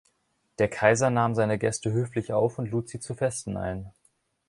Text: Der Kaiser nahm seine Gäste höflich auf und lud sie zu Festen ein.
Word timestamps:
Der 0.57 0.67
Kaiser 0.67 1.11
nahm 1.11 1.35
seine 1.35 1.59
Gäste 1.59 1.91
höflich 1.93 2.33
auf 2.33 2.57
und 2.57 2.71
lud 2.71 2.89
sie 2.89 2.99
zu 2.99 3.13
Festen 3.13 3.55
ein. 3.55 3.91